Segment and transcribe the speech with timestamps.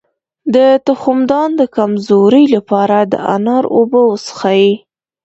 [0.55, 0.57] د
[0.87, 4.65] تخمدان د کمزوری لپاره د انار اوبه وڅښئ